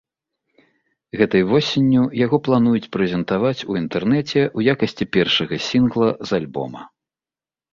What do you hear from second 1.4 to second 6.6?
восенню яго плануюць прэзентаваць у інтэрнэце ў якасці першага сінгла з